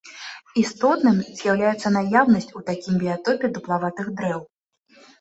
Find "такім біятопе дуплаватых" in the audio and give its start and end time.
2.73-4.15